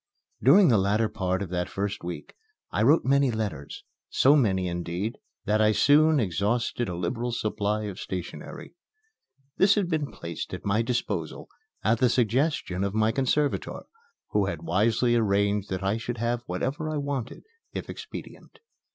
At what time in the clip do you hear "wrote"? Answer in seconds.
2.81-3.05